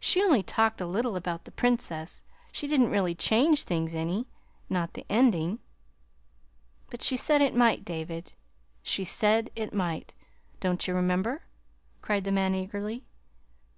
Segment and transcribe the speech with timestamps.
[0.00, 2.24] "She's only talked a little about the Princess.
[2.52, 4.26] She didn't really change things any
[4.70, 5.58] not the ending."
[6.88, 8.32] "But she said it might, David
[8.82, 10.14] she said it might!
[10.58, 11.42] Don't you remember?"
[12.00, 13.04] cried the man eagerly.